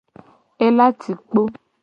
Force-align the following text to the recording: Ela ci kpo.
Ela 0.65 0.85
ci 0.99 1.11
kpo. 1.27 1.41